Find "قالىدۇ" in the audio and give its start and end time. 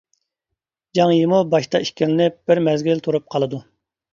3.37-3.63